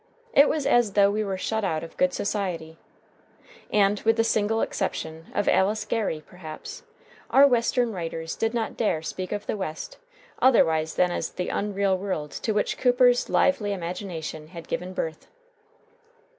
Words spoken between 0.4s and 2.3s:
was as though we were shut out of good